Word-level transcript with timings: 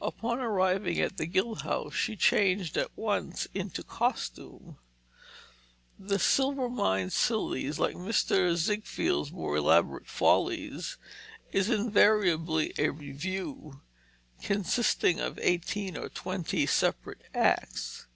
Upon 0.00 0.38
arriving 0.38 0.98
at 0.98 1.18
the 1.18 1.26
Guild 1.26 1.60
House, 1.60 1.92
she 1.94 2.16
changed 2.16 2.78
at 2.78 2.96
once 2.96 3.46
into 3.52 3.82
costume. 3.82 4.78
The 5.98 6.18
Silvermine 6.18 7.10
Sillies, 7.10 7.78
like 7.78 7.94
Mr. 7.94 8.54
Ziegfield's 8.56 9.30
more 9.30 9.56
elaborate 9.56 10.06
Follies, 10.06 10.96
is 11.52 11.68
invariably 11.68 12.72
a 12.78 12.88
revue, 12.88 13.80
consisting 14.42 15.20
of 15.20 15.38
eighteen 15.42 15.98
or 15.98 16.08
twenty 16.08 16.64
separate 16.64 17.20
acts. 17.34 18.06